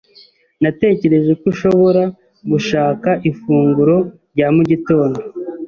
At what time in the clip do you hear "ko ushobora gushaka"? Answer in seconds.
1.39-3.09